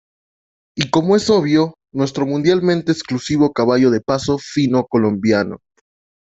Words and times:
Y 0.75 0.89
como 0.89 1.15
es 1.15 1.29
obvio, 1.29 1.75
nuestro 1.93 2.25
mundialmente 2.25 2.91
exclusivo 2.91 3.53
caballo 3.53 3.91
de 3.91 4.01
paso 4.01 4.39
fino 4.39 4.87
colombiano. 4.87 5.59